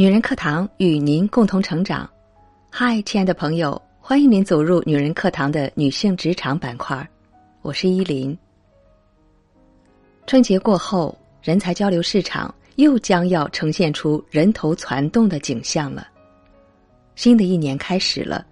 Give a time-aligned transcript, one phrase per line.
[0.00, 2.08] 女人课堂与您共同成长。
[2.70, 7.06] 嗨，亲爱的朋友，欢迎您走入女人课堂的女性职场板块。
[7.60, 8.34] 我是依林。
[10.26, 16.08] 春节过后，人才交流市场又将要呈现出人头攒动的景象了。
[17.14, 18.46] 新的一年开始了，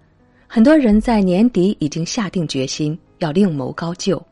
[0.47, 4.23] 很多人在年底已经下定决心要另谋高就。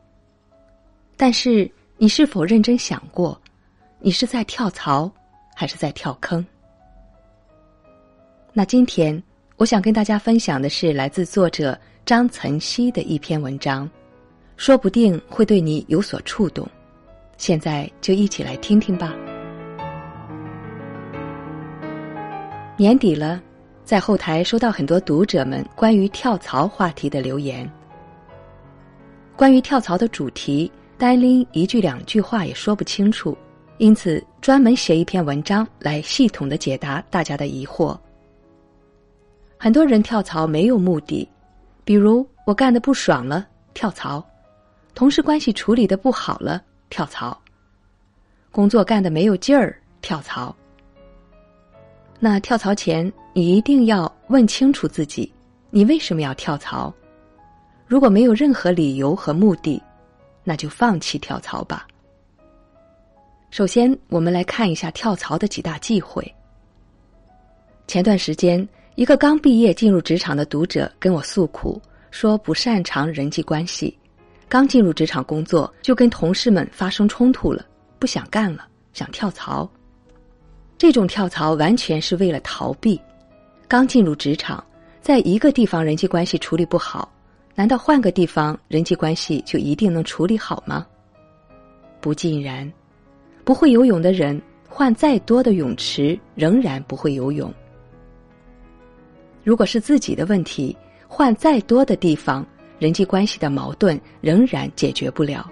[1.15, 3.41] 但是，你是否认真想过，
[3.99, 5.11] 你是在跳槽
[5.55, 6.45] 还是在跳坑？
[8.57, 9.21] 那今天，
[9.57, 13.87] 我想跟大家分享的是来自作者张岑曦的一篇文章，
[14.55, 16.67] 说不定会对你有所触动。
[17.37, 19.13] 现在就一起来听听吧。
[22.77, 23.39] 年底了，
[23.83, 27.71] 在后台收到很多读者们关于跳槽话题的留言。
[29.35, 33.37] 关于跳槽的主题，单拎一句两句话也说不清楚，
[33.77, 37.95] 因此专门写一篇文章来系统的解答大家的疑惑。
[39.59, 41.27] 很多人跳槽没有目的，
[41.83, 44.23] 比如我干的不爽了跳槽，
[44.93, 47.35] 同事关系处理的不好了跳槽，
[48.51, 50.55] 工作干的没有劲儿跳槽。
[52.19, 55.33] 那跳槽前你一定要问清楚自己，
[55.71, 56.93] 你为什么要跳槽？
[57.87, 59.81] 如果没有任何理由和目的，
[60.43, 61.87] 那就放弃跳槽吧。
[63.49, 66.31] 首先，我们来看一下跳槽的几大忌讳。
[67.87, 68.67] 前段时间。
[68.97, 73.95] 一个刚毕业进入职场的读者跟我诉苦，说不擅长人际关系，
[74.49, 77.63] 刚进入职场工作就跟同事们发生冲突了，
[77.99, 79.69] 不想干了，想跳槽。
[80.79, 82.99] 这种跳槽完全是为了逃避。
[83.67, 84.65] 刚进入职场，
[84.99, 87.07] 在一个地方人际关系处理不好，
[87.53, 90.83] 难道换个地方人际关系就一定能处理好吗？
[92.01, 92.73] 不尽然，
[93.43, 97.53] 不会游泳的人换再多的泳池，仍然不会游泳。
[99.47, 100.75] 如果是自己的问题，
[101.07, 102.45] 换再多的地方，
[102.79, 105.49] 人际关系的矛盾仍然解决不了。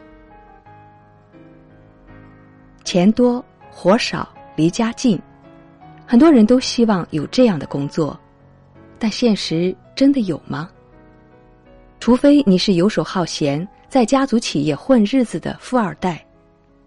[2.83, 3.41] 钱多
[3.71, 5.17] 活少离家近，
[6.05, 8.19] 很多人都希望有这样的工作，
[8.99, 10.69] 但现实真的有吗？
[12.01, 16.21] 除非你是游手好闲，在家族企业混日子的富二代，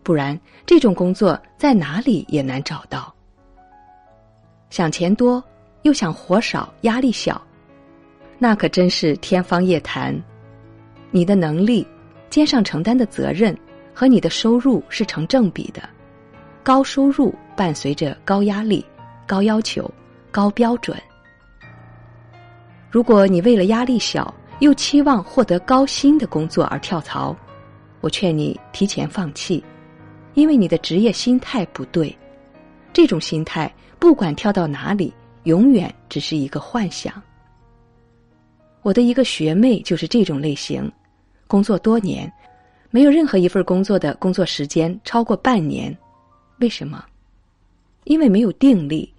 [0.02, 3.10] 不然这种工作在哪里也难找到。
[4.68, 5.42] 想钱多。
[5.82, 7.40] 又想活少压力小，
[8.38, 10.14] 那可真是天方夜谭。
[11.10, 11.86] 你的能力、
[12.28, 13.56] 肩上承担的责任
[13.94, 15.82] 和你的收入是成正比的。
[16.62, 18.84] 高收入伴随着高压力、
[19.26, 19.90] 高要求、
[20.30, 20.96] 高标准。
[22.90, 27.34] 如果你为了压力小又期望获得高薪的工作而跳槽，
[28.00, 29.64] 我劝你提前放弃，
[30.34, 32.14] 因为你的职业心态不对。
[32.92, 35.12] 这种心态不管跳到哪里。
[35.44, 37.22] 永远只是一个幻想。
[38.82, 40.90] 我的一个学妹就是这种类型，
[41.46, 42.32] 工作多年，
[42.90, 45.96] 没有任何一份工作的工作时间超过半年。
[46.60, 47.04] 为什么？
[48.04, 49.12] 因为没有定力，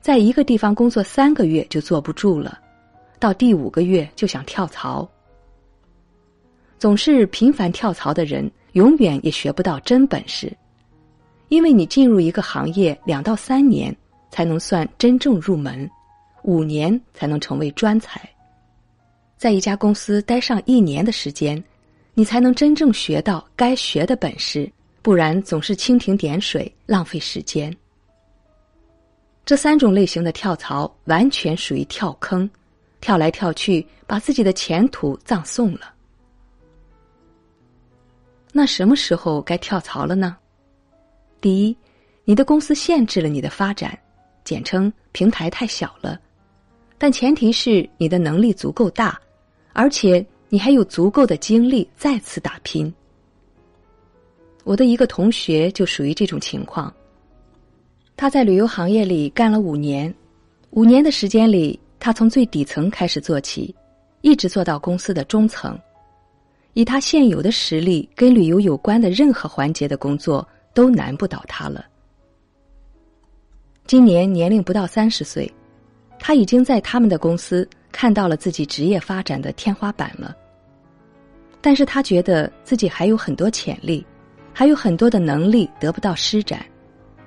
[0.00, 2.58] 在一个地方工作三个月就坐不住了，
[3.18, 5.08] 到第五个月就想跳槽。
[6.78, 10.54] 总是频繁跳槽的人，永远也学不到真本事，
[11.48, 13.96] 因为你进入一个行业两到三年。
[14.30, 15.90] 才能算真正入门，
[16.42, 18.20] 五年才能成为专才。
[19.36, 21.62] 在一家公司待上一年的时间，
[22.14, 27.74] 你才能真正学到该学的本事，不然总是蜻蜓点水，浪费时间。
[29.44, 32.48] 这三种类型的跳槽完全属于跳坑，
[33.00, 35.94] 跳来跳去，把自己的前途葬送了。
[38.52, 40.36] 那什么时候该跳槽了呢？
[41.40, 41.76] 第一，
[42.24, 43.96] 你的公司限制了你的发展。
[44.48, 46.18] 简称平台太小了，
[46.96, 49.20] 但前提是你的能力足够大，
[49.74, 52.90] 而且你还有足够的精力再次打拼。
[54.64, 56.90] 我的一个同学就属于这种情况。
[58.16, 60.12] 他在旅游行业里干了五年，
[60.70, 63.74] 五年的时间里，他从最底层开始做起，
[64.22, 65.78] 一直做到公司的中层。
[66.72, 71.84] 以他现有的实力，跟旅游有关的任何环节的工作都难不倒他了。
[73.88, 75.50] 今年年龄不到三十岁，
[76.18, 80.36] 他已经在他们的公司看到了自己职业发展的天花板了。
[81.62, 84.06] 但是他觉得自己还有很多潜力，
[84.52, 86.62] 还有很多的能力得不到施展，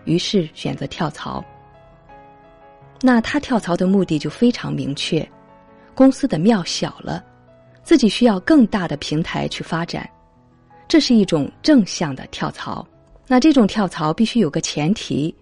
[0.05, 1.43] 于是选择跳槽。
[3.01, 5.27] 那他跳槽的目的就非常明确：
[5.95, 7.25] 公司的庙小了，
[7.81, 10.07] 自己需要更大的平台去发展，
[10.87, 12.87] 这是一种正向的跳槽。
[13.25, 15.33] 那这种跳槽必须有个前提。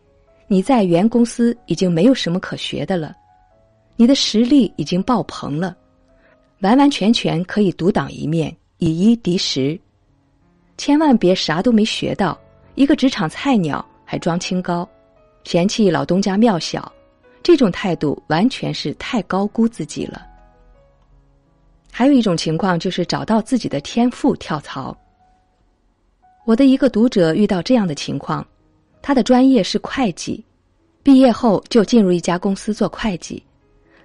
[0.51, 3.15] 你在原公司已经没有什么可学的了，
[3.95, 5.77] 你的实力已经爆棚了，
[6.61, 9.79] 完完全全可以独当一面，以一敌十。
[10.75, 12.35] 千万别啥都没学到，
[12.73, 14.89] 一个职场菜鸟还装清高，
[15.43, 16.91] 嫌弃老东家庙小，
[17.43, 20.25] 这种态度完全是太高估自己了。
[21.91, 24.97] 还有一种情况就是找到自己的天赋跳槽。
[26.43, 28.43] 我的一个读者遇到这样的情况，
[29.01, 30.43] 他的专业是会计，
[31.01, 33.41] 毕业后就进入一家公司做会计，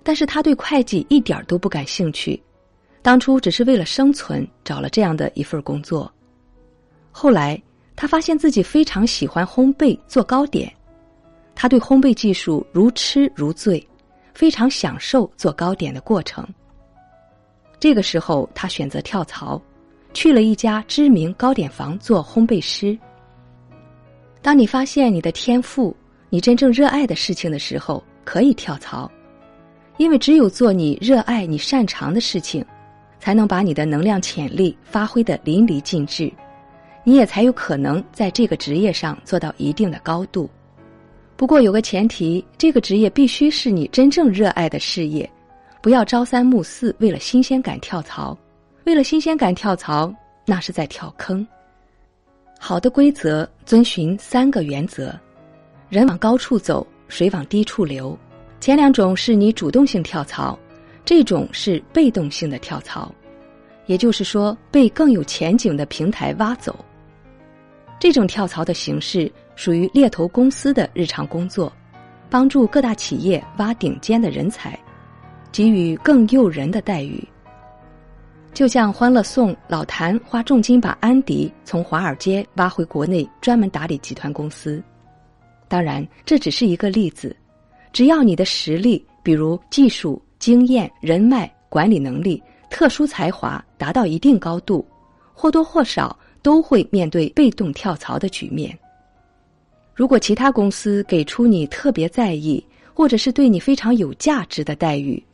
[0.02, 2.40] 但是他对会计一点都不感兴趣，
[3.02, 6.10] 当初只是为了生存找了这样的一份工作。
[7.10, 7.60] 后来，
[7.96, 10.72] 他发现自己非常喜欢烘焙做糕点，
[11.54, 13.86] 他对烘焙技术如痴如醉，
[14.32, 16.46] 非常享受做糕点的过程。
[17.78, 19.60] 这个时候，他选择跳槽，
[20.14, 22.98] 去了一家知名糕点房做烘焙师。
[24.44, 25.96] 当你发现你的天赋、
[26.28, 29.10] 你真正热爱的事情的时候，可以跳槽，
[29.96, 32.62] 因为只有做你热爱、你擅长的事情，
[33.18, 36.30] 才能把你的能量潜力发挥的淋漓尽致。
[37.04, 40.46] 你也才有可能在这个职业上做到一定的高度。
[41.38, 45.28] 不过有个前提，这个职业必须是你真正热爱的事业，
[45.80, 48.36] 不要朝三暮四，为了新鲜感跳槽。
[48.84, 50.14] 为了新鲜感跳槽，
[50.44, 51.46] 那是在跳坑。
[52.66, 55.14] 好的规则遵循三个原则：
[55.90, 58.18] 人往高处走，水往低处流。
[58.58, 60.58] 前两种是你主动性跳槽，
[61.04, 63.14] 这种是被动性的跳槽，
[63.84, 66.82] 也就是说被更有前景的平台挖走。
[68.00, 71.70] 这种跳槽的形式属于猎头公司的日常工作，
[72.30, 74.74] 帮助各大企业挖顶尖的人才，
[75.52, 77.22] 给予更诱人的待遇。
[78.54, 84.82] 就像《欢乐颂》，老谭花重金把安迪从华尔街挖回国内，专门打理集团公司。
[85.68, 87.36] 当然，这只是一个例子。
[87.92, 92.40] 只要你的实力，比如技术、经验、人脉、管理能力、
[92.70, 94.86] 特殊才华达到一定高度，
[95.34, 96.16] 或多或少。
[96.44, 98.78] 都会面对被动跳槽的局面。
[99.94, 102.62] 如果其他公司给出你特别在意，
[102.92, 105.24] 或者是对你非常有价值的待遇，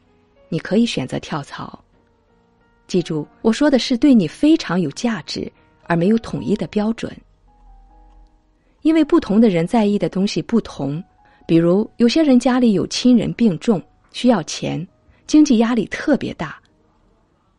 [0.49, 1.77] 你可以选择跳槽。
[2.91, 5.51] 记住，我说的是对你非常有价值，
[5.85, 7.17] 而没有统一的标准。
[8.83, 11.01] 因为不同的人在意的东西不同，
[11.47, 14.85] 比如有些人家里有亲人病重，需要钱，
[15.29, 16.61] 经济压力特别大，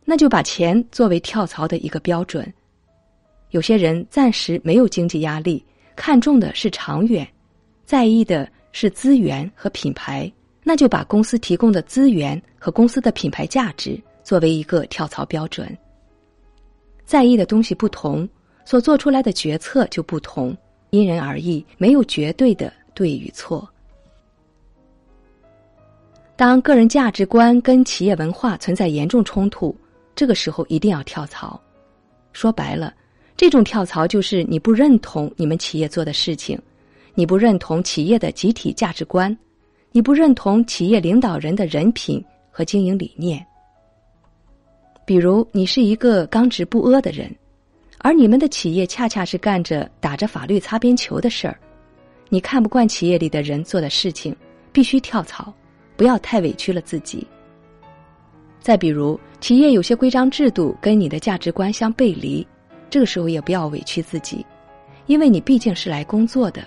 [0.04, 2.52] 那就把钱作为跳槽的一个标准。
[3.52, 5.64] 有些人暂时没有经济压力，
[5.96, 7.26] 看重的是长远，
[7.86, 10.30] 在意的是资源和品牌，
[10.62, 15.76] 那就把公司提供的资源和公司的品牌价值作为一个跳槽标准。
[17.04, 18.28] 在意的东西不同，
[18.64, 20.56] 所做出来的决策就不同，
[20.90, 23.68] 因人而异，没有绝对的对与错。
[26.36, 29.76] 当个人价值观跟企业文化存在严重冲突，
[30.14, 31.60] 这个时候一定要跳槽。
[32.32, 32.94] 说白了。
[33.34, 36.56] 这种跳槽就是你不认同你们企业做的事情，
[37.14, 39.36] 你不认同企业的集体价值观，
[39.90, 43.44] 你不认同企业领导人的人品和经营理念。
[45.04, 47.28] 比如，你是一个刚直不阿的人，
[47.98, 51.58] 而你们的企业恰恰是干着打着法律擦边球的事儿，
[52.28, 54.34] 你看不惯企业里的人做的事情，
[54.72, 55.52] 必须跳槽，
[55.96, 57.26] 不要太委屈了自己。
[58.60, 62.46] 再比如，企业有些规章制度跟你的价值观相背离。
[62.88, 64.46] 这个时候也不要委屈自己，
[65.06, 66.62] 因为你毕竟是来工作的，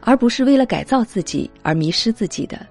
[0.00, 2.66] 而不是为了改造自己而迷失自己的。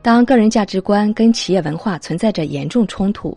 [0.00, 3.36] 当个人价值观跟企业文化存在着严重冲突，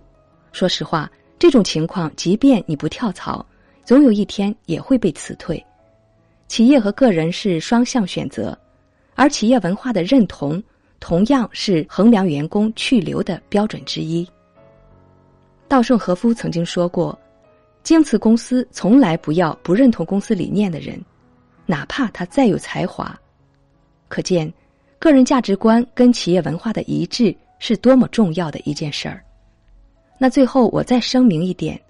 [0.52, 3.46] 说实话，这种情况即便你不跳槽，
[3.84, 5.64] 总有一天也会被辞退。
[6.48, 8.58] 企业和个人是双向选择，
[9.16, 10.62] 而企业文化的认同
[11.00, 14.28] 同样是衡量员工去留的标准之一。
[15.68, 17.18] 稻盛和夫曾经说过。
[17.84, 21.04] 京瓷公司从来不要不认同公司理念的人，
[21.66, 23.20] 哪怕他再有才华。
[24.08, 24.54] 可见，
[25.02, 29.20] 个人价值观跟企业文化的一致是多么重要的一件事儿。
[30.20, 31.82] 那最后我再声明一点：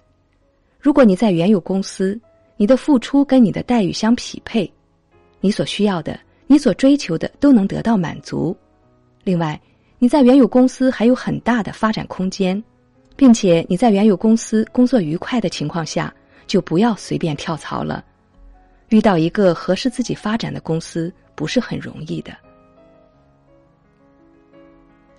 [0.80, 2.18] 如果你在原有公司，
[2.56, 4.72] 你的付出跟你的待遇相匹配，
[5.42, 8.56] 你所需要的、你所追求的都能得到满足。
[9.24, 9.60] 另外，
[9.98, 12.64] 你在原有公司还有很大的发展空间。
[13.14, 16.12] 并且你在原有公司工作愉快的情况下，
[16.46, 18.02] 就不要随便跳槽了。
[18.88, 22.32] 遇到一个合适自己发展的公司不是很容易的。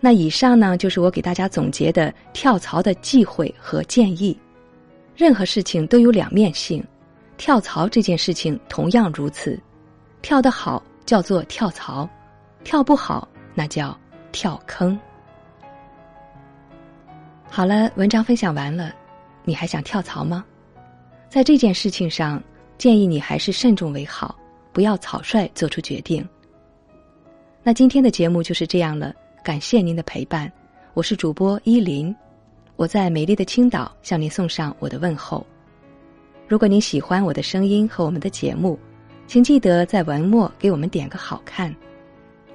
[0.05, 4.37] 那以上呢，就是我给大家总结的跳槽的忌讳和建议。
[5.15, 6.83] 任何事情都有两面性，
[7.37, 9.57] 跳槽这件事情同样如此。
[10.21, 12.09] 跳得好，叫做跳槽，
[12.65, 13.97] 跳不好那叫
[14.33, 14.99] 跳坑。
[17.49, 18.93] 好了，文章分享完了，
[19.45, 20.43] 你还想跳槽吗？
[21.29, 22.43] 在这件事情上，
[22.77, 24.37] 建议你还是慎重为好，
[24.73, 26.27] 不要草率做出决定。
[27.63, 29.13] 那今天的节目就是这样了，
[29.43, 30.49] 感谢您的陪伴，
[30.93, 32.15] 我是主播依林，
[32.77, 35.45] 我在美丽的青岛向您送上我的问候。
[36.47, 38.79] 如果您喜欢我的声音和我们的节目，
[39.27, 41.75] 请记得在文末给我们点个好看。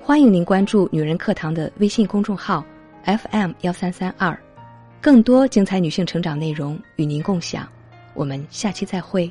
[0.00, 2.64] 欢迎您关注女人课堂的微信公众号
[3.04, 4.34] FM 幺三三二。
[4.98, 7.68] 更多精彩女性成长内容与您共享，
[8.14, 9.30] 我们下期再会。